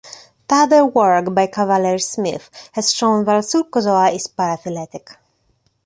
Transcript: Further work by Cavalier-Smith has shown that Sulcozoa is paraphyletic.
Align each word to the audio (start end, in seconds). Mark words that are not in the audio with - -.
Further 0.49 0.83
work 0.83 1.31
by 1.35 1.45
Cavalier-Smith 1.45 2.49
has 2.73 2.91
shown 2.91 3.23
that 3.25 3.43
Sulcozoa 3.45 4.11
is 4.15 4.27
paraphyletic. 4.27 5.15